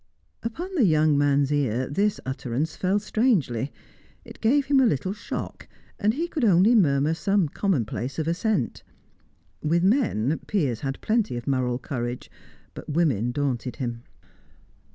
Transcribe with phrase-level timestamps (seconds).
[0.41, 3.71] Upon the young man's ear this utterance fell strangely;
[4.25, 5.67] it gave him a little shock,
[5.99, 8.81] and he could only murmur some commonplace of assent.
[9.61, 12.31] With men, Piers had plenty of moral courage,
[12.73, 14.01] but women daunted him.